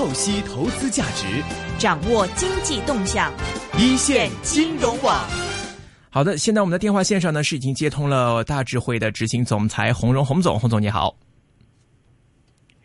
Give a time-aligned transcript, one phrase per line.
[0.00, 1.26] 透析投资价值，
[1.78, 3.30] 掌握经济动向，
[3.76, 5.28] 一线金融网。
[6.08, 11.14] 好的，现在我们的电话线上呢是已经接通了大智慧的执行总裁洪荣洪总，洪总你好。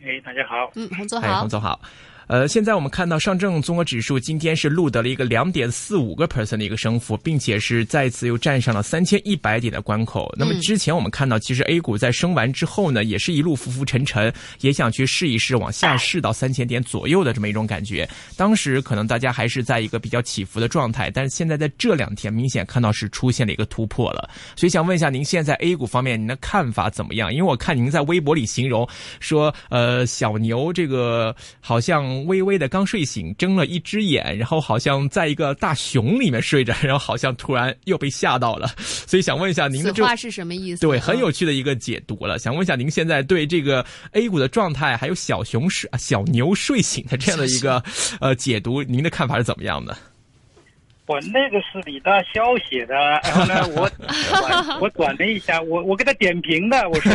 [0.02, 0.70] 哎，大家好。
[0.74, 1.48] 嗯，洪总哎，好洪。
[1.48, 1.80] 总好。
[2.28, 10.34] 呃，现在我们看到上证综合指数今天是录得了一个两点四五个 percent 的一个升幅，并且是再次又站上了三千一百点的关口。
[10.36, 18.08] 那么之前我们看到，其实 A 股在升完之后呢，也是一路浮浮沉沉，也想去试一试往下试到三千点左右的这么一种感觉。
[18.36, 24.28] 当时可能大家还是在一个比较起伏的状态，但是现在在这两天明显看到是出现了一个突破了。
[24.56, 27.32] 所以想问一下，您现在 A 股方面您的看法怎么样？
[27.32, 28.84] 因为我看您在微博里形容
[29.20, 38.68] 说，呃，小牛这个好像微微的刚睡醒，睁了一只眼，然后好像在一个大熊里面睡着，然后好像突然又被吓到了。
[38.78, 40.80] 所以想问一下您的这话是什么意思？
[40.80, 42.38] 对，很有趣的一个解读了。
[42.38, 47.82] 想问一下，您现在对这个 A 股的状态，还有小熊睡、小牛睡醒的这样的一个
[48.20, 49.96] 呃解读，您的看法是怎么样的？
[51.08, 53.88] 我那个是李大霄写的，然后呢，我
[54.28, 57.12] 转 我转了一下，我我给他点评的，我说，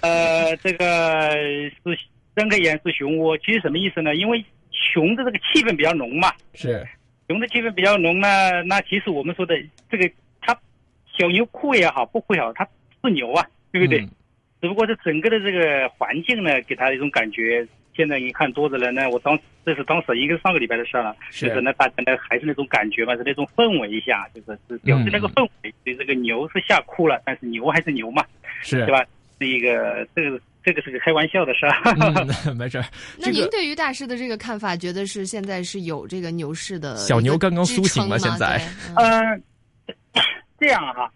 [0.00, 1.30] 呃，这个
[1.84, 1.98] 是
[2.38, 4.14] 睁开眼是熊窝，其实什么意思呢？
[4.14, 6.86] 因为熊的这个气氛比较浓嘛，是，
[7.28, 9.54] 熊的气氛比较浓呢，那其实我们说的
[9.90, 10.08] 这个，
[10.40, 10.56] 它
[11.18, 12.64] 小牛哭也好，不哭也好，它
[13.02, 14.00] 是牛啊，对不对？
[14.00, 14.10] 嗯
[14.60, 17.64] 只不过是整个的这个环境呢，给它一种感觉。
[17.94, 28.24] 现在你看多的人呢，我当这是当时应该是上个礼拜的事了，是就是那，大家呢还是那种感觉嘛，是那种氛围一下，就是是表示那个氛围，对这个牛是吓哭了，但是牛还是牛嘛，
[28.60, 29.04] 是对吧？
[29.38, 31.72] 是一个这个这个是个开玩笑的事儿。
[32.44, 32.84] 嗯， 没事儿。
[33.18, 38.18] 那您对于大师的这个看法，觉得是现在是有这个牛市的小牛刚刚苏醒吗？
[38.18, 38.60] 现在
[38.96, 39.42] 嗯
[40.12, 40.22] 呃，
[40.60, 41.10] 这样哈，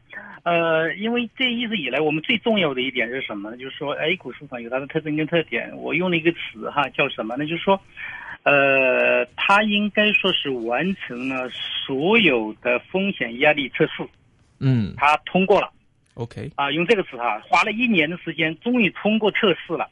[0.44, 3.58] 呃，因为这一直以来我们最重要的一点是什么呢？
[3.58, 5.70] 就是说 A 股市场有它的特征跟特点。
[5.76, 7.44] 我用了一个词哈，叫什么呢？
[7.44, 7.78] 就是说，
[8.44, 11.50] 呃，它应该说是完成了
[11.86, 14.02] 所有的风险压力测试，
[14.60, 15.70] 嗯它通过了。
[16.14, 19.88] ，OK，啊，用这个词哈，花了一年的时间，终于通过测试了。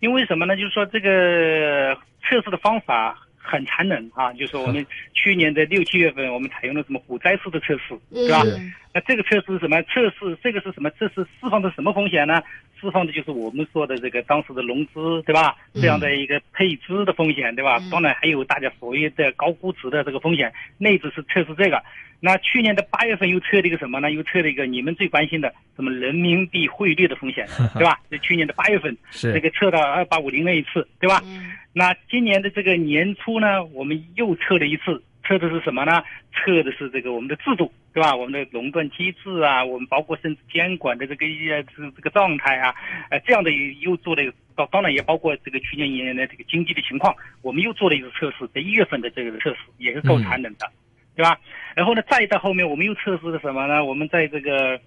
[0.00, 0.56] 因为什么呢？
[0.56, 8.42] 就是说这个测试的方法很残忍啊，就是说我们 去年的六七月份，我们采用了什么股灾式的测试，对吧？
[8.44, 9.80] 嗯那这个测试是什么？
[9.82, 10.88] 测试这个是什么？
[10.98, 12.42] 这是释放的什么风险呢？
[12.80, 15.56] 释放的就是我们说的这个当时的融资，对吧？
[15.74, 17.78] 这样的一个配资的风险，对吧？
[17.80, 20.52] 嗯当然还有大家所谓的高估值的这个风险。
[20.78, 21.82] 内资是测试这个。
[22.20, 24.10] 那去年的八月份又测了一个什么呢？
[24.10, 28.00] 又测了一个你们最关心的什么人民币汇率的风险， 对吧？
[28.10, 31.20] 这去年的八月份是这个测到二八五零那一次，对吧？
[31.24, 36.02] 嗯那今年的这个年初呢，我们又测了一次，测的是什么呢？
[36.32, 38.14] 测的是这个我们的制度，对吧？
[38.14, 42.74] 我们的垄断机制啊，我们包括甚至监管的这个呃这个这个状态啊，
[43.10, 50.70] 呃这样的又做了一个，当当然也包括这个去年一年的这个经济的情况，我们又做了一次测试，在一月份的这个测试也是够残忍的，
[51.14, 51.38] 对吧？
[51.74, 53.84] 然后呢，再到后面我们又测试了什么呢？
[53.84, 54.80] 我们在这个。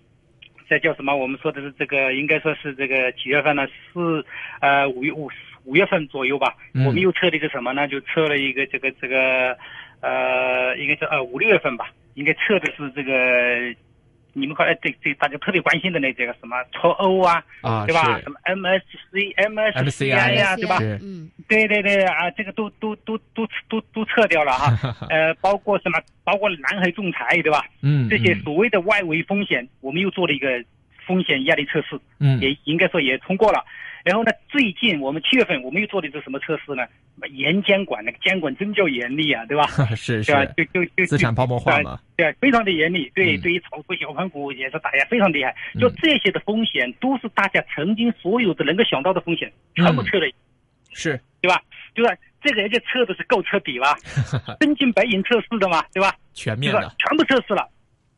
[0.69, 1.13] 在叫什么？
[1.13, 3.67] 我们说的是这个，应该说是这个几月份呢？
[3.67, 4.23] 是
[4.61, 5.29] 呃五月五
[5.65, 6.55] 五月份左右吧。
[6.73, 7.85] 嗯我们又测了一个什么呢？
[7.89, 9.57] 就测了一个这个这个
[10.01, 13.13] 呃，应该是呃五六月份吧，应该测的是这个
[14.33, 18.19] 你们看，哎，对对，大家特别关心的那这个什么脱欧啊，啊，对吧？
[18.21, 20.77] 什么 MSC、MSCI 呀、对吧？
[21.01, 24.95] 嗯对对对啊，这个都都都都都都撤掉了哈。
[25.09, 25.99] 呃，包括什么？
[26.23, 27.65] 包括南海仲裁，对吧？
[27.81, 30.63] 嗯，这些嗯所谓的外围风险，我们又做了一个
[31.05, 33.63] 风险压力测试，嗯也应该说也通过了。
[34.03, 36.83] 然后呢，最近我们七月份我们又做了一个什么测试呢？
[37.29, 39.65] 严监管，那个监管真叫严厉啊，对吧？
[39.95, 40.41] 是对吧？
[40.57, 43.11] 是就就就资产泡沫化嘛，对，非常的严厉。
[43.13, 45.55] 对，嗯对于炒股、小盘股也是打压非常厉害。
[45.79, 50.31] 就这些的风险，都是大家曾经所有的能够想到的风险，全部测了，
[50.93, 51.61] 是对吧？
[51.93, 52.15] 对吧？
[52.41, 53.95] 这个人家测的是够彻底吧？
[54.59, 56.15] 真金白银测试的嘛，对吧？
[56.33, 57.69] 全面的？，全部测试了，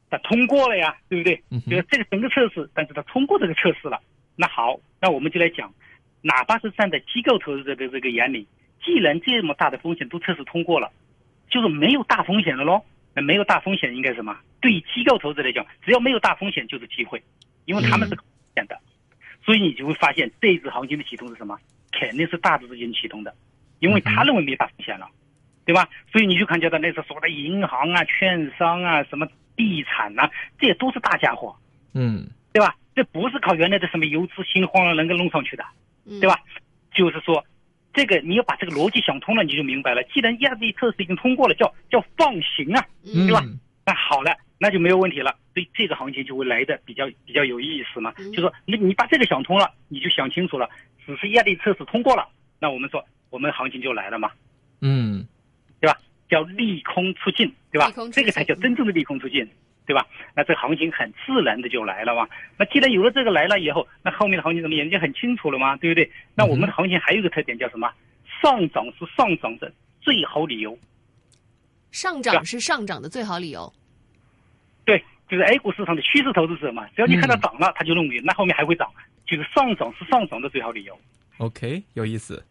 [0.10, 1.44] 他通过了呀，对不对？
[1.52, 4.00] 嗯就是这个整个测试，但是他通过这个测试了。
[4.36, 5.74] 那好，那我们就来讲，
[6.22, 8.48] 哪怕是站在机构投资者的这个眼里，
[8.84, 10.92] 既然这么大的风险都测试通过了，
[11.50, 12.84] 就是没有大风险了喽。
[13.16, 14.38] 那没有大风险应该什么？
[14.60, 17.22] 对于机构投资者来讲，只要没有大风险就是机会，
[17.66, 18.26] 因为他们是风
[18.56, 18.80] 险的，
[19.46, 21.58] 所以你就会发现这一次行情的启动是什么？
[21.92, 23.34] 肯定是大资金启动的，
[23.80, 25.08] 因为他认为没大风险了。
[25.66, 25.88] 对吧？
[26.12, 29.26] 所以你就看见到那时候所谓的银行啊、券商啊、什么
[29.56, 30.30] 地产呐、
[30.60, 31.56] 这些都是大家伙，
[31.94, 32.76] 嗯对吧？
[32.96, 35.64] 这不是靠原来的什么游资心慌了能够弄上去的，
[36.06, 36.40] 嗯对吧？
[36.94, 37.44] 就是说，
[37.94, 40.04] 这个你要把这个逻辑想通了，你就明白了。
[40.06, 43.44] 既然压力测试已经通过了，叫叫放行啊，嗯，对吧
[43.86, 45.36] 那好了，那就没有问题了。
[45.54, 48.14] 所以这个行情就会来的比较比较有意思嘛。
[48.18, 50.70] 嗯就说你你把这个想通了，你就想清楚了，
[51.06, 52.28] 只是压力测试通过了，
[52.60, 54.32] 那我们说我们行情就来了嘛。
[54.82, 55.28] 嗯
[55.80, 55.98] 对吧？
[56.30, 59.48] 叫利空出尽，对吧这个才叫真正的利空出尽，
[59.86, 60.06] 对吧？
[60.36, 62.28] 那这行情很自然的就来了嘛。
[62.58, 66.10] 那既然有了这个来了以后，那后面的行情怎么演就很清楚了嘛，对不对？
[66.36, 67.92] 那我们的行情还有一个特点叫什么？
[68.42, 69.72] 上涨是上涨的
[70.02, 70.78] 最好理由，
[71.92, 73.72] 上涨是上涨的最好理由。
[74.86, 78.90] 对，就是 A 股市场的趋势投资者嘛，只要你看到涨了，他就认为那后面还会涨，
[79.26, 81.00] 就是上涨是上涨的最好理由
[81.38, 82.44] ，，OK，有意思。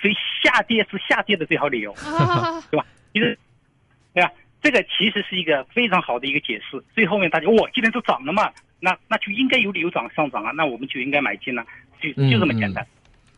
[0.00, 1.92] 所以下跌是下跌的最好理由。
[1.92, 2.86] 啊 对吧？
[3.12, 3.38] 其实，
[4.14, 4.30] 对吧？
[4.62, 6.82] 这个其实是一个非常好的一个解释。
[6.94, 8.50] 最后面大家，哇，既然都涨了嘛，
[8.80, 11.64] 那那就应该有理由涨上涨啊，那我们就应该买进了，
[12.00, 12.86] 就嗯就这么简单。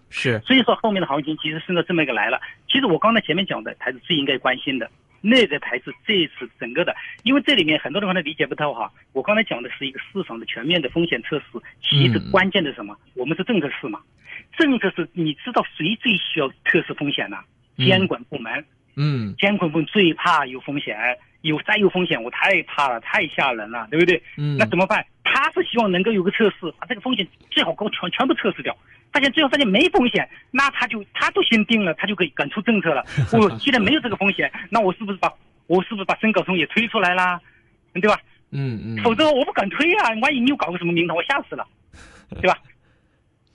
[0.09, 2.41] 是，所以说后面的行情其实顺着这么一个来了。
[2.69, 4.91] 其实我刚才前面讲的才是最应该关心的，
[5.21, 8.91] 那个才是这次整个的，因为这里面很多人可能理解不到哈。
[9.13, 11.45] 我刚才讲的是一个市场的全面的风险测试，
[11.81, 12.97] 其实嗯关键的是什么？
[13.15, 14.01] 我们是政策市嘛，
[14.59, 17.37] 政策是你知道谁最需要测试风险呢？
[17.77, 18.53] 嗯监管部门。
[18.53, 18.65] 嗯
[19.38, 20.97] 监管部门最怕有风险，
[21.43, 24.23] 有再有风险，我太怕了，太吓人了，对不对？
[24.37, 25.05] 嗯，那怎么办？
[25.25, 28.76] 他是希望能够有个测试，把这个风险最好给我全全部测试掉。
[29.12, 33.05] 发现最后发现没风险，那他就他都先定了，他就可以敢出政策了。
[33.32, 35.32] 我既然没有这个风险，那我是不是把
[35.67, 37.41] 我是不是把深港通也推出来啦？
[37.94, 38.17] 对吧？
[38.52, 41.67] 嗯嗯，否则我不敢推啊，万一你又搞个什么名堂，我吓死了，
[42.41, 42.56] 对吧？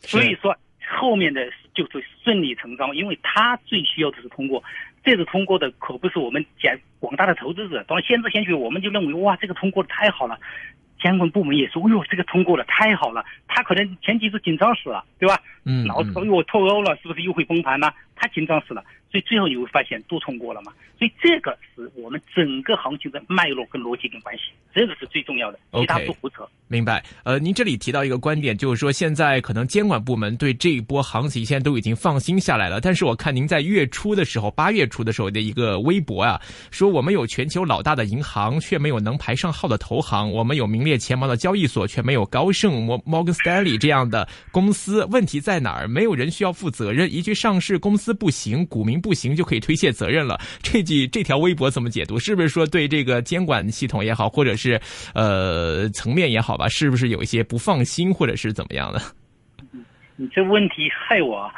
[0.01, 0.56] 所以说
[1.00, 4.62] 后面的就是顺理成章，因为他最需要的是通过，
[5.06, 10.38] 这次通过的可不是我们简广大的投资者，当然先知先觉，我们就认为哇，这个通过的太好了。
[11.00, 13.24] 监管部门也说，哎呦，这个通过了，太好了。
[13.48, 15.40] 他可能前几次紧张死了，对吧？
[15.63, 17.92] 嗯，然后说，哎呦，脱欧了，是不是又会崩盘呢？
[18.16, 20.72] 他紧张死了，所以最后你会发现都通过了嘛。
[20.98, 26.48] 所以这个是我们整个行情的脉络跟逻辑跟关系，这个是最重要的，其他不胡扯。
[26.70, 32.80] 明白，呃，您这里提到一个观点，就是说现在可能监管部门对这一波行情现在都已经放心下来了。
[32.80, 36.42] 但是我看您在月初的时候，八月初的时候的一个微博啊，
[36.72, 45.04] 说我们有全球老大的银行，却没有能排上号的投行；我们有名列前茅的交易所，却没有高盛、摩 Morgan Stanley 这样的公司。
[45.12, 45.90] 问题在哪儿？
[45.90, 50.40] 没有人需要负责任，一句上市公司不行，股民不行，就可以推卸责任了。
[50.62, 52.19] 这句这条微博怎么解读？
[52.19, 54.80] 是不是说对这个监管系统也好，或者是
[55.13, 59.02] 呃层面也好吧，是不是有一些不放心，或者是怎么样的？
[60.18, 61.52] 你这问题害我啊！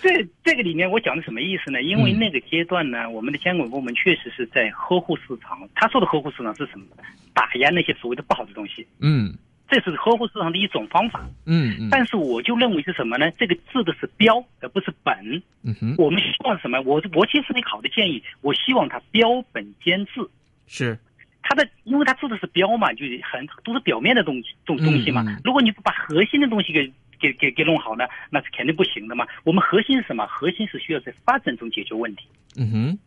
[0.00, 1.82] 这这个里面我讲的什么意思呢？
[1.82, 5.58] 因为嗯那个阶段呢，我们的监管部门确实是在呵护市场。
[5.74, 6.86] 他说的呵护市场是什么？
[7.34, 9.36] 打压那些所谓的不好的东西，嗯
[9.68, 11.26] 这是呵护市场的一种方法。
[11.44, 13.30] 嗯嗯但是我就认为是什么呢？
[13.32, 15.14] 这个治的是标，而不是本。
[15.62, 16.80] 嗯哼，我们希望什么？
[16.82, 20.26] 我我其实是一个好的建议，我希望它标本兼治。
[20.66, 20.98] 是
[21.42, 25.22] 它的，因为它治的是标嘛，就是很都是表面的东西，东东西嘛。
[25.22, 29.26] 嗯嗯如果你不把核心的东西给给给给弄好呢，那是肯定不行的嘛。
[29.44, 30.26] 我们核心是什么？
[30.26, 32.24] 核心是需要在发展中解决问题，
[32.56, 32.98] 嗯哼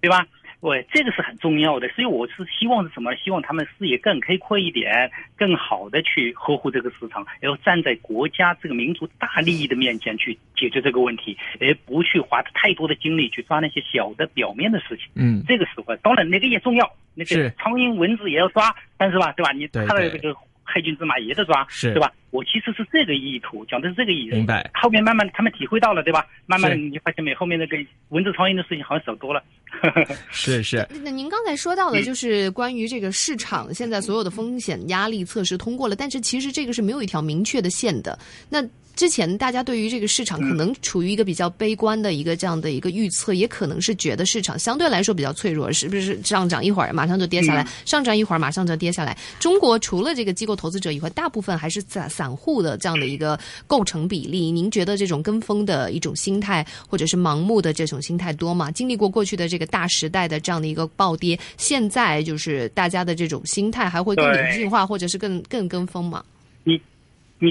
[0.00, 0.26] 对吧？
[0.60, 1.88] 喂，这个是很重要的。
[1.88, 3.14] 所以我是希望是什么？
[3.16, 15.06] 希望他们视野更开阔一点，更好的去呵护这个市场，然后站在国家这个民族大利益的面前去解决这个问题，而不去花太多的精力去抓那些小的表面的事情。
[15.14, 19.52] 嗯这个时候，当然那个也重要，那是个苍蝇蚊子也要抓，但是吧，对吧？
[19.52, 20.36] 你对对它的这个
[20.70, 22.12] 害群之马也得抓，是对吧？
[22.30, 24.36] 我其实是这个意图，讲的是这个意思。
[24.36, 26.24] 明白后面慢慢他们体会到了，对吧？
[26.46, 27.34] 慢慢是你发现没？
[27.34, 27.76] 后面那个
[28.10, 29.42] 蚊子苍蝇的事情好像少多了。
[30.30, 38.18] 是是那您刚才说到的，就是关于这个市场现在所有的风险压力测试通过了，但是其实这个是没有一条明确的线的。
[38.48, 38.62] 那
[38.94, 49.16] 之前大家对于这个市场可能处于一个比较悲观的一个这样的一个预测，也可能是觉得市场相对来说比较脆弱，是不是上涨一会儿马上就跌下来，上涨一会儿马上就跌下来？
[49.38, 54.50] 中国除了这个机构投资者以外，大部分还是散散户的这样的一个构成比例。
[54.50, 58.70] 您觉得这种跟风的一种心态，或者是盲目的这种心态多吗？
[58.70, 66.22] 经历过过去的这个大时代的这样的一个暴跌，现在就是大家的这种心态还会更对理性化，或者是更更跟风吗？
[66.64, 66.80] 你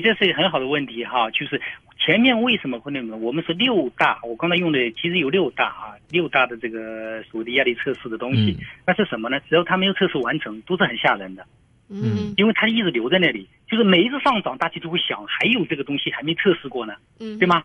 [0.02, 1.60] 这是一个很好的问题哈，就是
[1.98, 3.18] 前面为什么会那么？
[3.18, 9.40] 我们是六大，我刚才用的其实有六大啊，六大的这个所谓的压力测试的东西，嗯那是什么呢？
[9.50, 11.46] 只要它没有测试完成，都是很吓人的。
[11.90, 17.64] 嗯因为它一直留在那里，就是每一次上涨，大家都会想，还有这个东西还没测试过呢，嗯，对吗？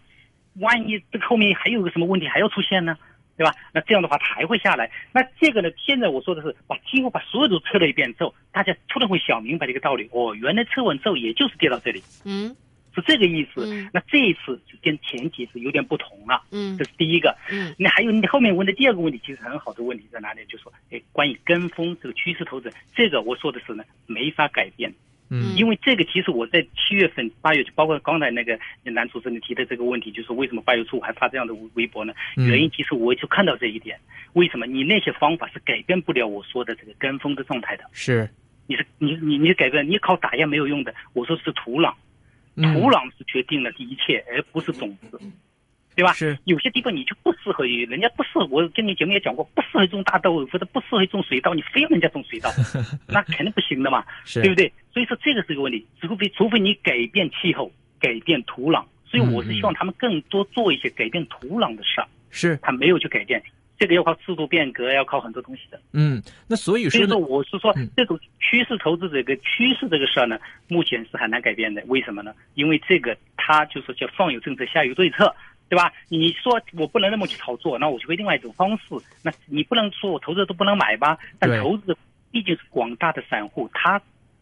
[0.60, 2.96] 万一这个后面还有个什么问题还要出现呢，
[3.36, 3.54] 对吧？
[3.72, 4.90] 那这样的话它还会下来。
[5.12, 12.54] 那这个呢，现在我说的是把几乎把所有都测了一遍之后，大家突然会想明白这个道理，哦，原来测完之后也就是跌到这里，嗯
[12.94, 13.66] 是这个意思。
[13.66, 17.36] 嗯那这一次就跟前几次有点不同了，嗯这是第一个。
[17.50, 20.44] 嗯那还有你后面问的第二个问题，其实很好的问题在哪里？
[20.46, 24.94] 就说，哎，关于跟风这个趋势投资，这个我说的是呢，没法改变。
[25.56, 32.12] 因为这个其实我在七月份、八月，就包括刚才那个男主持人提的这个问题，就是为什么八月初我还发这样的微博呢？
[32.36, 33.98] 原因其实我就看到这一点，
[34.34, 37.84] 为什么你那些方法是改变不了我说的这个跟风的状态的？
[37.92, 38.28] 是，
[38.66, 40.94] 你是你你你改变，你靠打压没有用的。
[41.12, 41.92] 我说是土壤，
[42.56, 45.20] 土壤是决定了一切，而不是种子，
[45.94, 46.12] 对吧？
[46.12, 48.46] 是有些地方你就不适合于，人家不适合。
[48.50, 52.50] 我跟你节目也讲过，不适合种大豆或者不适合种水稻，你非要人家种水稻，
[53.06, 54.72] 那肯定不行的嘛，对不对？
[54.92, 57.70] 所以说这个是个问题，除非除非你改变气候，
[58.00, 58.84] 改变土壤。
[59.06, 63.40] 所以我是希望他们更多做一些改变土壤的事儿，是，他没有去改变，
[63.78, 65.80] 这个要靠制度变革，要靠很多东西的。
[65.92, 70.36] 嗯，那所以说呢所以说，，我是说嗯这种趋势投资这个趋势这个事儿呢，
[70.66, 71.80] 目前是很难改变的。
[71.86, 72.34] 为什么呢？
[72.54, 75.32] 因为这个它就是叫上有政策，下有对策，
[75.68, 75.92] 对吧？
[76.08, 78.94] 你说我不能那么去炒作，那我就会另外一种方式。
[79.22, 81.18] 那你不能说我投资者都不能买吧？
[81.38, 81.96] 但投资者
[82.30, 84.00] 毕竟是广大的散户，他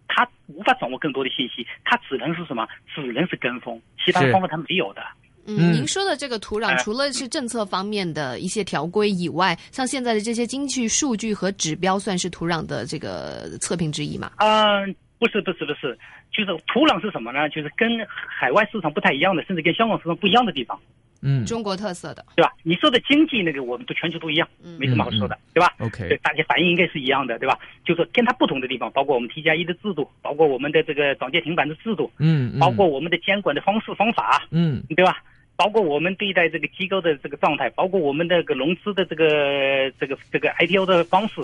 [0.08, 2.66] 他无法掌握更多的信息，他只能是什么？
[2.94, 5.02] 只能是跟风，其他是方法他没有的。
[5.46, 14.30] 嗯，嗯您说的这个土壤，哎除了是政策方面的一些条规以外，像现在的这些经济数据和指标，算是土壤的这个测评之一嘛？
[14.36, 15.98] 嗯，不是不是不是，
[16.32, 17.48] 就是土壤是什么呢？
[17.48, 20.78] 就是跟海外市场不太一样的，甚至跟香港市场不一样的地方。
[21.22, 22.52] 嗯中国特色的，对吧？
[22.62, 27.58] 你说的经济那个，我们都全球都一样，嗯没什么好说的，对吧？，OK，对大家反应应该是一样的，对吧？
[27.84, 35.22] 就是跟它不同的地方，包括我们 T 加一的制度，包括我们的这个涨跌停板的制度，嗯，嗯包括我们的监管的方式方法，嗯对吧？
[35.54, 41.36] 包括我们对待这个机构的这个状态，包括我们的这个融资的这个这个这个 IPO 的方式，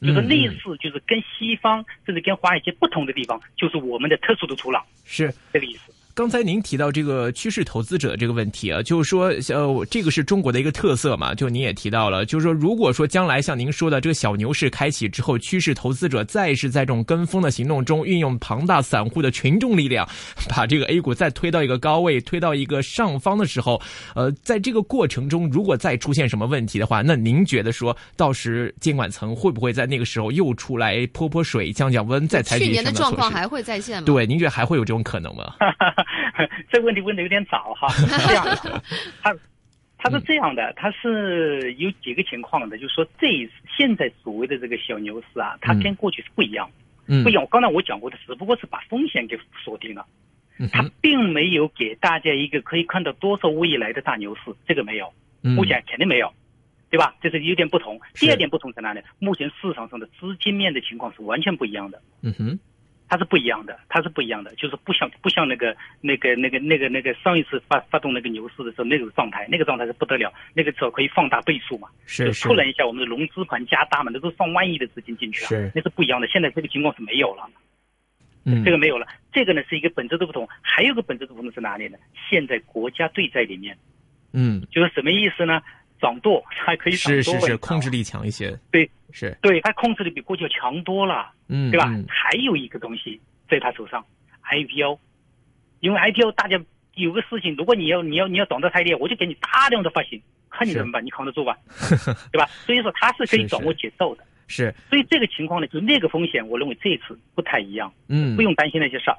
[0.00, 5.32] 就是嗯类似，就是跟西方甚至跟华尔街不同的地方，就是我们的特殊的土壤，是。
[5.52, 5.92] 这个意思。
[6.20, 20.06] 刚才您提到这个趋势投资者这个问题啊，就是说，呃，这个是中国的一个特色嘛，就您也提到了，就是说，如果说将来像您说的这个小牛市开启之后，趋势投资者再是在这种跟风的行动中，运用庞大散户的群众力量，
[20.46, 23.80] 把这个 A 股再推到一个高位，推到一个上方的时候，
[24.14, 34.04] 呃，在这个过程中，如果再出现什么问题的话，那您觉得说到时监管层会不会在那个时候又出来泼泼水、降降温，再采取去年的状况还会再现吗？
[34.04, 35.54] 对，您觉得还会有这种可能吗？
[36.70, 38.82] 这个问题问的有点早哈， 是这样的，
[39.22, 39.36] 他
[39.98, 43.28] 他是这样的，他是有几个情况的，就是说这
[43.76, 46.70] 现在所谓的这个小牛市啊，它跟过去是不一样，
[47.06, 47.46] 嗯不一样。
[47.50, 50.06] 刚才我讲过的，只不过是把风险给锁定了，
[50.72, 55.12] 它并没有给大家一个可以看到多少未来的大牛市，这个没有，
[55.42, 56.32] 嗯目前肯定没有。
[56.92, 57.14] 对吧？
[57.22, 58.00] 这是有点不同。
[58.14, 59.00] 第二点不同在哪里？
[59.20, 62.02] 目前市场上的资金面的情况是完全不一样的。
[62.20, 62.58] 嗯哼，
[63.10, 72.32] 它是不一样的，它是不一样的，就是不像不像那个那个那个那个那个上一次发发动那个牛市的时候那种状态，那个状态是不得了，那个时候可以放大倍数嘛，就是。
[72.32, 75.72] 是突然一下我们的融资盘加大嘛，那都是上万亿的资金进去了，是。
[75.74, 76.28] 那是不一样的。
[76.28, 77.50] 现在这个情况是没有了，
[78.44, 81.98] 嗯，这个没有了，这个呢是一个本质的不同，还有一个本质的不同是哪里呢？
[82.30, 83.76] 现在国家队在里面，
[84.32, 84.64] 嗯。
[84.70, 85.60] 就是什么意思呢？
[86.00, 91.30] 掌舵还可以是是是，控制力强一些，对是对，它控制力比过去要强多了。
[91.48, 91.86] 嗯对吧？
[91.88, 94.04] 嗯还有一个东西在他手上
[94.44, 94.98] ，IPO，
[95.80, 96.60] 因为 IPO 大家
[96.94, 101.56] 有个事情，如果你要你要你要涨得太厉害，我就给你大量的发行，看你怎么办，你扛得住吧？
[102.32, 102.46] 对吧？
[102.66, 104.24] 所以说他是可以掌握节奏的。
[104.46, 109.16] 是所以这个情况呢，就那个风险，我认为这一次不太一样，嗯不用担心那些事儿。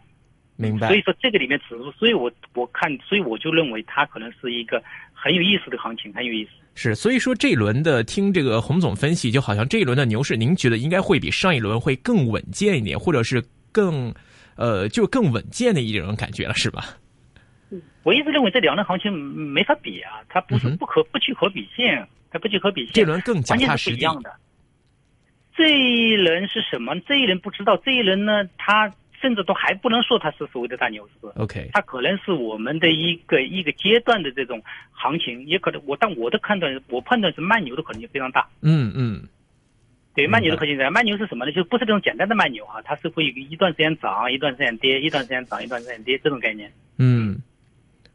[0.58, 6.52] 明白所以说这个里面指数，所以我我看，所以我就认为它可能是一个很有意思的行情，很有意思。
[6.76, 14.14] 是，所以说这一轮的听这个洪总分析，就好像这一轮的牛市，您觉得应该会比上一轮会更稳健一点，或者是更
[14.56, 16.86] 呃就更稳健的一种感觉了，是吧？
[18.04, 21.86] 我一直认为这两轮行情没法比啊，它不是不可不去可比性，
[22.30, 22.92] 它不去可比性。
[22.94, 23.96] 这轮更脚完全踏实地。
[23.96, 24.34] 是一样的。
[25.54, 26.98] 这一轮是什么？
[27.02, 27.78] 这一轮不知道。
[27.78, 28.92] 这一轮呢，它
[29.22, 34.62] 甚至都还不能说它是所谓的大牛市，OK，它可能是我们的一个一个阶段的这种
[34.92, 38.48] 行情，也可能我但我的判断，我判断是慢牛的可能性非常大。
[38.62, 39.22] 嗯嗯
[40.14, 41.52] 对，慢牛的可能性慢牛是什么呢？
[41.52, 46.72] 就不是这种简单的慢牛啊，它是会一段时间涨，一段时间跌，一段时间涨，一段时间跌这种概念。
[46.98, 47.42] 嗯。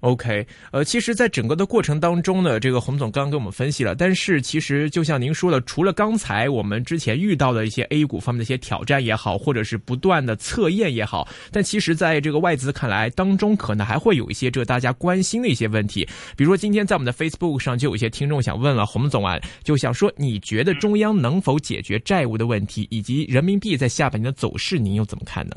[0.06, 25.56] OK，呃，其实，在整个的过程当中呢，这个洪总刚刚跟我们分析了，但是其实就像您说的，除了刚才我们之前遇到的一些 A 股方面的一些挑战也好，或者是不断的测验也好，但其实在这个外资看来，当中可能还会有一些这大家关心的一些问题，比如说今天在我们的 Facebook 上就有一些听众想问了洪总啊，就想说，你觉得中央能否解决债务的问题，以及人民币在下半年的走势，您又怎么看呢？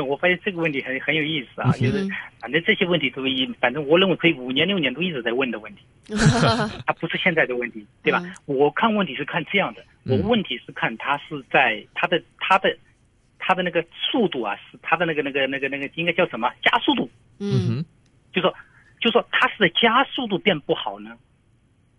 [0.00, 2.10] 我发现这个问题很很有意思啊，就是嗯
[2.40, 5.80] 反正这些问题都一，反正我认为可以五年六年都一直在问的问题。
[6.86, 8.20] 它不是现在的问题，对吧？
[8.22, 12.76] 嗯我看问题是看这样的，我嗯问题是看它是在它的它的
[13.38, 17.10] 它的那个速度啊，是它的那个那个那个那个应该叫什么加速度？
[17.38, 17.84] 嗯哼，
[18.32, 18.54] 就说
[19.00, 21.16] 就说它是在加速度变不好呢，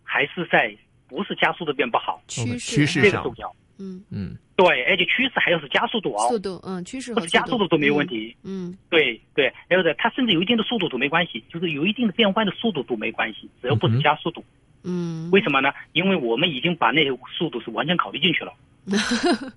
[0.04, 0.75] 还是在
[1.08, 2.22] 不是加速度变不好？
[2.27, 3.56] 趋趋势这势上个重要。
[3.80, 8.36] 嗯嗯对，而且趋势还要是加速度啊速，度嗯趋势不和是加速度都没有问题。
[8.44, 14.44] 嗯对对，然后呢，它甚至有一定的速度都没关系，就是有一定的变换的速度都没关系，只要不是加速度。
[14.84, 15.70] 嗯为什么呢？
[15.94, 18.54] 因为我们已经把那些速度是完全考虑进去了，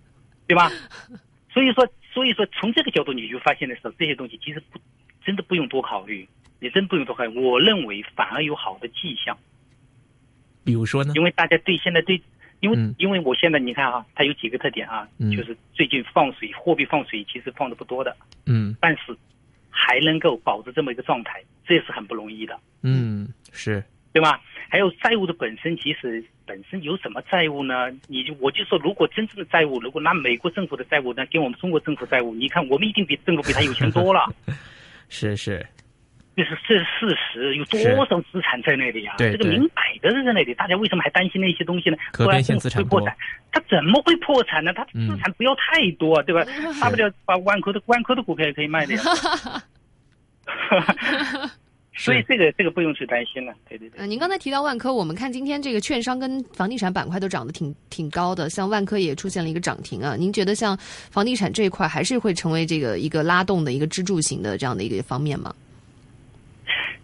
[0.46, 0.70] 对吧？
[1.52, 4.78] 所以说，所以说从这个角度你就发现的时候，这些东西其实不
[5.24, 7.38] 真的不用多考虑，你真不用多考虑。
[7.40, 9.36] 我认为反而有好的迹象，
[10.64, 11.12] 比如说呢？
[11.16, 12.20] 因为大家对现在对，
[12.60, 12.94] 因为、嗯。
[12.98, 15.30] 因为我现在你看啊，它有几个特点啊，嗯。
[15.36, 18.76] 就是最近放水，货币放水其实放的不多的，嗯。
[18.80, 19.16] 但是
[19.68, 22.58] 还能够保持这么一个状态，这也是很不容易的。
[22.82, 23.82] 嗯是。
[24.12, 24.40] 对吧？
[24.68, 27.88] 还有债务的本身，其实本身有什么债务呢？
[28.08, 34.28] 你就我就说，如果真正的债务，如果拿美国政府的债务呢，跟我们中国政府债务，你看我们一定比政府比他有钱多了，
[35.08, 35.64] 是 是，
[36.42, 37.54] 这是这是事实。
[37.56, 39.16] 有多少资产在那里啊？
[39.18, 41.98] 这个对对明摆着在那里，大家为什么还担心那些东西呢？
[42.12, 43.14] 可变性资产多会破产，
[43.52, 44.72] 他怎么会破产呢？
[44.72, 46.42] 他嗯资产不要太多，对吧？
[46.80, 49.02] 大不了把万科的万科的股票也可以卖的呀。
[51.96, 54.00] 所以这个这个不用去担心了，对对对。
[54.00, 60.16] 呃，您刚才提到万科，我们看今天这个券商跟房地产板块都涨得挺挺高的，像万科也出现了一个涨停啊。
[60.16, 60.74] 您觉得像
[61.10, 65.54] 房地产这一块还是会成为这个一个拉动的一个支柱型的这样的一个方面吗？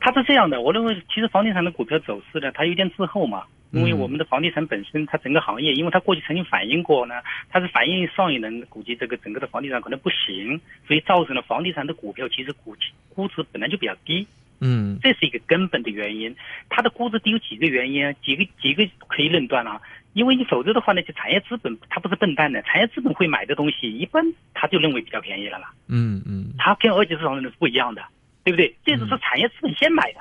[0.07, 7.17] 它是这样的，我认为其实房地产的股票走势呢，它有点滞后嘛，因为嗯我们的房地产本身，它整个行业，因为它过去曾经反映过呢，
[7.51, 12.77] 它是反映上一轮估计这个整个的房地产可能不行，所以造成了房地产的股票其实估
[13.13, 14.25] 估值本来就比较低，
[14.61, 16.33] 嗯这是一个根本的原因。
[16.69, 19.81] 它的估值低有几个原因啊，几个几个可以论断啊。
[20.13, 25.73] 因为你否则的话呢，就产业资本它不是笨蛋的，产业资本会买的东西，一般他就认为比较便宜了啦。
[25.89, 28.03] 嗯嗯它跟二级市场的人是不一样的，
[28.47, 28.77] 对不对？
[28.85, 30.21] 这只是产业资本先买的，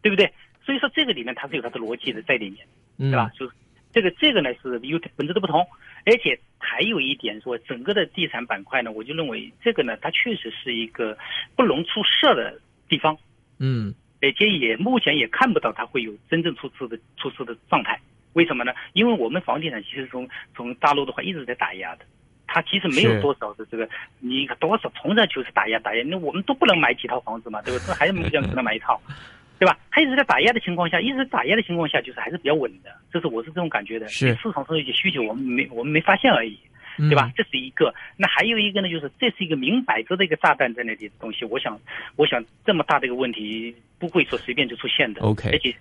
[0.00, 0.32] 对不对？
[0.64, 3.30] 所以说这个里面它是有它的逻辑的在里面，嗯对吧？
[3.38, 3.52] 就是
[3.92, 5.60] 这个这个呢是有本质的不同，
[6.06, 11.18] 而且还有一点说，整个的地产板块呢，我就认为这个呢，它确实是一个
[11.54, 13.18] 不容出事的地方，
[13.58, 18.00] 嗯而且也目前也看不到它会有真正出事的出事的状态。
[18.32, 18.72] 为什么呢？
[18.94, 22.06] 因为我们房地产其实从从大陆的话一直在打压的，
[22.52, 27.84] 它其实没有多少的这个，你多少从来就是打压打压，那我们都不能买几套房子嘛，对吧？
[27.86, 29.00] 这还是没有只能买一套，
[29.60, 29.78] 对吧？
[29.90, 34.08] 它一直在打压的情况下，一直在打压的情况下，就是还是比较稳的，这是我是这种感觉的。
[34.08, 36.58] 是市场上有一些需求，我们没我们没发现而已。
[36.98, 37.30] 嗯对吧？？
[37.34, 37.94] 这是一个。
[38.18, 41.46] 那还有一个呢，就是这是一个明摆着的一个炸弹在那里的东西。
[41.46, 41.80] 我想，
[42.16, 45.20] 我想这么大的一个问题不会说随便就出现的。
[45.20, 45.72] OK 而且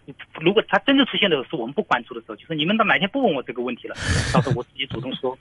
[0.42, 3.96] 如果它真的出现的时候，是我们不关注的时候，就是你们到哪天不问我这个问题了，
[4.34, 5.36] 到时候我自己主动说。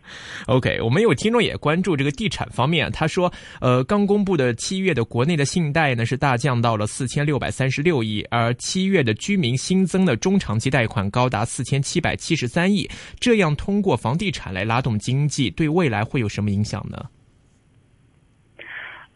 [0.47, 12.89] OK，我们有听众也关注这个地产方面，他说，呃，刚公布的七月的国内的信贷呢是大降到了四千六百三十六亿，而七月的居民新增的中长期贷款高达四千七百七十三亿，
[13.19, 17.05] 这样通过房地产来拉动经济，对未来会有什么影响呢？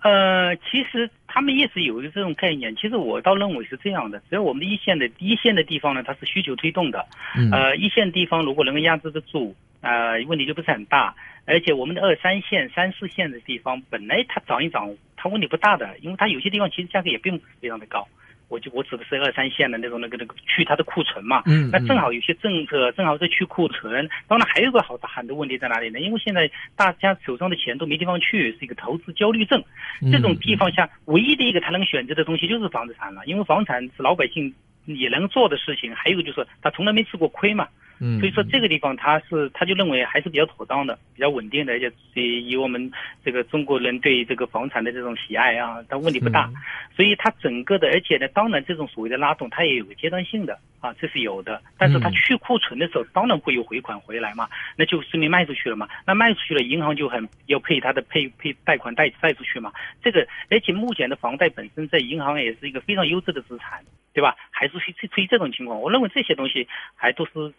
[0.03, 2.77] 呃，其实他们一直有一个这种概念。
[2.77, 11.15] 其实我倒认为是这样的，只要我们的一线的一线的地方呢，它是需求推动的，嗯呃，一线地方如果能够压制得住，呃，问题就不是很大。
[11.47, 18.07] 而且我们的二三线、三四线的地方，本来它涨一涨，它问题不大的，因为它有些地方其实价格也并不是非常的高。
[18.53, 24.07] 我就我指的是二三线的那种那个那个去它的库存嘛，嗯那正好有些政策正好在去库存。
[24.29, 25.99] 当然还有个好大的问题在哪里呢？
[25.99, 29.59] 因为现在大家手上的钱都没地方去，是一个投资焦虑症。
[30.03, 34.53] 嗯这种地方下，唯一的一个他能选择的东西就是房地产了，因为房产是老百姓
[34.85, 35.95] 也能做的事情。
[35.95, 37.67] 还有个就是他从来没吃过亏嘛，
[38.05, 42.91] 嗯所以说这个地方他是他就认为还是比较妥当的，比较稳定的，而且以以我们
[43.25, 46.47] 这个中国人对这个房产的这种喜爱啊，它问题不大。
[46.53, 46.55] 嗯
[46.95, 51.63] 所以它整个的，而且呢，当然这种所谓的拉动，它也有个阶段性的啊，这是有的。
[51.79, 55.89] 但是它嗯去库存的时候，当然会有回款回来嘛，那就说明卖出去了嘛。
[56.07, 59.73] 那卖出去了，银行就很要配它的配配贷款贷贷出去嘛。
[60.03, 63.81] 这个，而且目前的房贷本身在银行也是一个非常优质的资产，
[64.13, 64.37] 对吧？
[64.51, 67.55] 还是出出于这种情况，我认为这些东西还都是。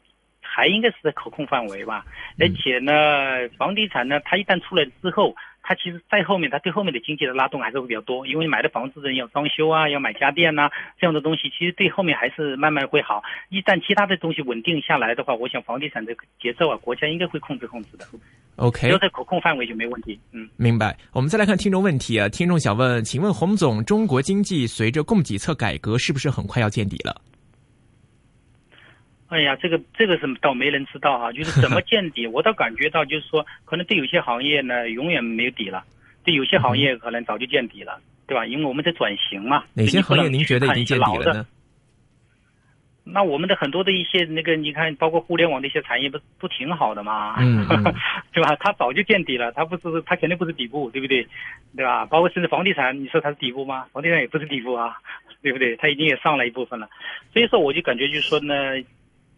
[0.55, 2.05] 还应该是在可控范围吧，
[2.37, 13.23] 而且呢，房地产呢，它一旦出来之后，它其实在后面，它对后面的经济的拉动还是会比较多，因为买的房子的人要装修啊，要买家电呐、这样的东西，其实对后面还是慢慢会好。
[13.49, 18.05] 一旦其他的东西稳定下来的话，我想房地产这个节奏啊，国家应该会控制控制的
[18.57, 20.19] ，，OK，要在可控范围就没问题。
[20.33, 20.47] 嗯。
[20.55, 20.95] 明白。
[21.13, 27.32] 我们再来看听众问题啊，听众想问，请问洪总，中国经济随着供给侧改革，是不是很快要见底了？
[29.33, 35.81] 哎呀，这个这个是倒没人知道啊，就是怎么 见底，我倒感觉到就是说，可能对有些行业呢，永远没有底了；
[36.23, 38.45] 对有些行业可能早就见底了，对吧？
[38.45, 39.63] 因为我们在转型嘛。
[39.73, 41.45] 哪些行业您觉得已经见底了呢？
[43.05, 47.35] 那我们的很多的一些那个，你看，包括互联网的一些产业，不不挺好的吗？
[47.39, 47.65] 嗯，
[48.31, 48.55] 对吧？
[48.61, 51.27] 它早就见底了，它不是，它肯定不是底部，对不对？
[51.75, 52.05] 对吧？
[52.05, 53.85] 包括甚至房地产，你说它是底部吗？
[53.91, 54.95] 房地产也不是底部啊，
[55.41, 55.75] 对不对？
[55.75, 56.87] 它已经也上来一部分了，
[57.33, 58.55] 所以说我就感觉就是说呢，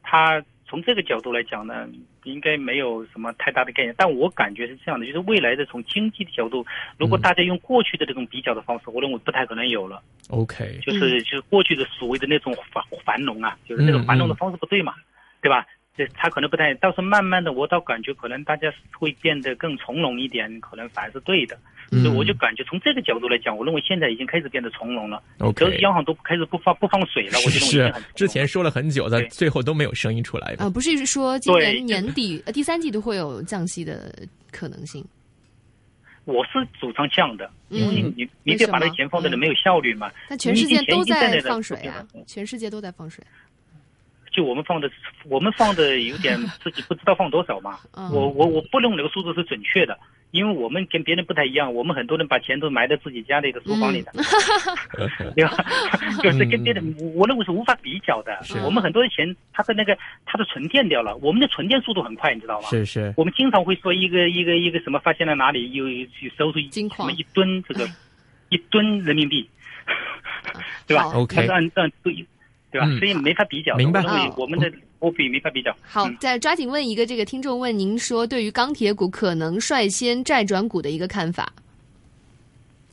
[0.06, 0.42] 它。
[0.68, 1.88] 从这个角度来讲呢，
[2.24, 3.94] 应该没有什么太大的概念。
[3.96, 6.66] 但我感觉是这样的，就是未来的从经济的角度，
[6.98, 10.02] 如果大家用过去的这种比较的方式，我认为不太可能有了。
[10.30, 14.96] OK，就是就是过去的所谓的那种繁繁荣啊，就是那种繁荣的方式不对嘛，
[15.40, 15.68] 对吧？
[15.98, 21.58] 这他可能不太，倒是慢慢的，我倒感觉可能大家会变得更从容一点，可能反而是对的。
[21.90, 25.22] 所以我就感觉从这个角度来讲，我认为现在已经开始变得从容了。
[25.40, 30.56] OK，央行都开始不放不放水了，我就认为是之前说了很久的，最后都没有声音出来。
[30.58, 34.12] 啊，不是说今年年底呃第三季度会有降息的
[34.52, 35.06] 可能性？
[36.26, 40.12] 我是主张降的，因为你你别把那钱放在那没有效率嘛。
[40.28, 43.24] 那全世界都在放水啊，全世界都在放水。
[44.36, 44.92] 就我们放的，
[45.30, 47.80] 我们放的有点 自己不知道放多少嘛。
[48.12, 49.98] 我我我不认为那个数字是准确的，
[50.32, 54.12] 因为我们跟别人不太一样，我们很多人把钱都埋在自己家里的书房里的，
[55.36, 55.56] 对吧？
[56.22, 56.84] 就是跟别人，
[57.16, 58.38] 我认为是无法比较的。
[58.66, 62.68] 我们很多的钱，它的那个它的存电掉了，我们的存电速度很快，你知道吗？
[62.68, 63.14] 是是。
[63.16, 67.88] 我们经常会说一个一个一个什么发现了哪里又去搜出金什么一吨这个
[68.50, 69.50] 一吨人民币，
[70.86, 72.26] 对吧？OK，它是按按对。
[72.76, 72.88] 对吧？
[73.00, 73.76] 所以没法比较。
[73.78, 74.04] 明白。
[74.36, 75.74] 我们的货币没法比较。
[75.82, 81.54] 好，再抓紧问一个这个听众问您说，对于钢铁股可能率先债转股的一个看法。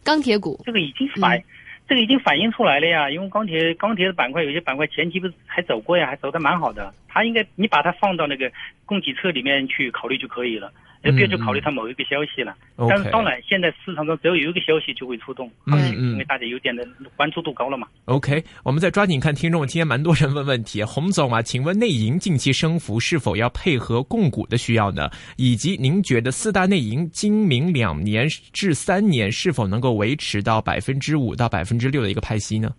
[0.05, 1.43] 钢铁股这个已经反，
[1.89, 3.11] 这个已经反映出来了呀。
[3.11, 6.95] 因为钢铁钢铁的板块有些板块前期不是还走过呀，还走的蛮好的。
[7.09, 8.51] 它应该你把它放到那个
[8.87, 10.73] 供给侧里面去考虑就可以了。
[11.03, 16.87] 就不要去考虑它某一个消息了，但是当然，现在市场上只要有一个消息就会出动，嗯，因为大家有点的
[17.17, 17.89] 关注度高了嘛。
[18.05, 25.11] OK，我们再抓紧看听众，今天蛮多人问问题，洪总啊，请问内银近期升幅是否要配合供股的需要呢？
[25.37, 32.73] 以及您觉得四大内银今明两年至三年是否能够维持到百分之五到百分之六的一个派息呢？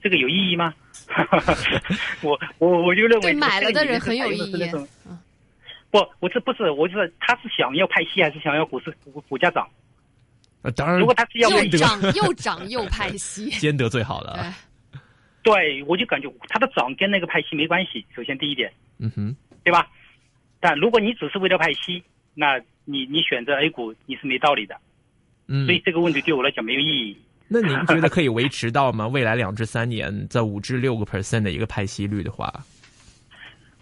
[0.00, 0.72] 这个有意义吗？
[2.22, 4.70] 我我我就认为对买了的人很有意义。
[5.98, 9.68] 不，我这不是，我就是他是想要派息还是想要股市股股价涨？
[10.62, 14.54] 呃，当然，如果他是要又涨 又涨又派息， 兼得最好了。
[15.42, 18.04] 对，我就感觉它的涨跟那个派息没关系。
[18.14, 19.88] 首先第一点，嗯哼，对吧？
[20.58, 22.02] 但如果你只是为了派息，
[22.34, 24.76] 那你你选择 A 股你是没道理的。
[25.46, 27.16] 嗯，所以这个问题对我来讲没有意义。
[27.46, 29.06] 那您觉得可以维持到吗？
[29.06, 32.52] 未来两至三年在五至六个 percent 的一个派息率的话？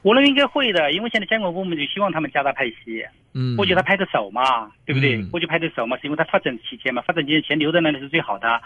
[0.04, 5.22] 我认为应该会的，因为现在监管部门就希望他们加大派息，嗯，过去他拍的少嘛，对不对？
[5.30, 8.60] 过去拍的少嘛，是因为他发展期间嘛，发展期间钱留在那里是最好的，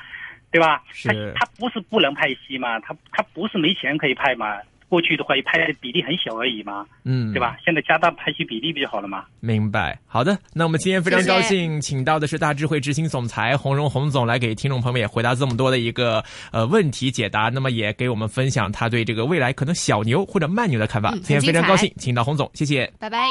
[0.51, 0.83] 对吧？
[1.05, 4.59] 他他不是不能派息嘛，他他不是没钱可以派嘛。
[4.88, 7.57] 过去的话，拍的比例很小而已嘛，嗯，对吧？
[7.64, 9.24] 现在加大拍戏比例不就好了吗？
[9.40, 9.98] 明白。
[10.07, 21.11] 好的，那我们今天非常高兴，请到的是大智慧执行总裁洪荣洪总来给听众朋友们也回答这么多的一个呃问题解答，那么也给我们分享他对这个未来可能小牛或者慢牛的看法。
[21.16, 23.27] 今天非常高兴，请到洪总，谢谢，拜拜。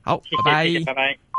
[0.00, 1.33] 好，拜拜，拜拜。